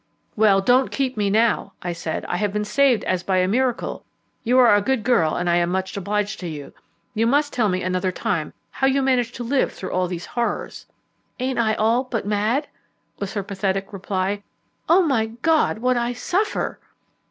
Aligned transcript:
"Well, 0.35 0.61
don't 0.61 0.89
keep 0.89 1.15
me 1.15 1.29
now," 1.29 1.73
I 1.83 1.93
said; 1.93 2.25
"I 2.25 2.37
have 2.37 2.51
been 2.51 2.65
saved 2.65 3.03
as 3.03 3.21
by 3.21 3.37
a 3.37 3.47
miracle. 3.47 4.03
You 4.43 4.57
are 4.57 4.73
a 4.75 4.81
good 4.81 5.03
girl; 5.03 5.35
I 5.35 5.55
am 5.57 5.69
much 5.69 5.95
obliged 5.95 6.39
to 6.39 6.47
you. 6.47 6.73
You 7.13 7.27
must 7.27 7.53
tell 7.53 7.69
me 7.69 7.83
another 7.83 8.11
time 8.11 8.51
how 8.71 8.87
you 8.87 9.03
manage 9.03 9.31
to 9.33 9.43
live 9.43 9.71
through 9.71 9.91
all 9.91 10.07
these 10.07 10.25
horrors." 10.25 10.87
"Ain't 11.39 11.59
I 11.59 11.75
all 11.75 12.03
but 12.05 12.25
mad?" 12.25 12.67
was 13.19 13.33
her 13.35 13.43
pathetic 13.43 13.93
reply. 13.93 14.41
"Oh, 14.89 15.03
my 15.03 15.27
God, 15.27 15.77
what 15.77 15.97
I 15.97 16.13
suffer!" 16.13 16.79